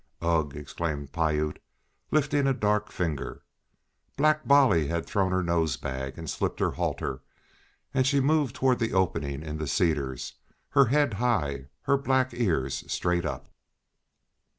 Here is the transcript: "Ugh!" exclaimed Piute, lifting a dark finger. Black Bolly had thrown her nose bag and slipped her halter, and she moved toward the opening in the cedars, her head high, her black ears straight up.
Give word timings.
"Ugh!" 0.23 0.55
exclaimed 0.57 1.11
Piute, 1.11 1.59
lifting 2.09 2.47
a 2.47 2.55
dark 2.55 2.91
finger. 2.91 3.43
Black 4.17 4.47
Bolly 4.47 4.87
had 4.87 5.05
thrown 5.05 5.31
her 5.31 5.43
nose 5.43 5.77
bag 5.77 6.17
and 6.17 6.27
slipped 6.27 6.59
her 6.59 6.71
halter, 6.71 7.21
and 7.93 8.07
she 8.07 8.19
moved 8.19 8.55
toward 8.55 8.79
the 8.79 8.93
opening 8.93 9.43
in 9.43 9.59
the 9.59 9.67
cedars, 9.67 10.33
her 10.69 10.85
head 10.85 11.13
high, 11.13 11.67
her 11.83 11.97
black 11.97 12.33
ears 12.33 12.83
straight 12.91 13.25
up. 13.25 13.47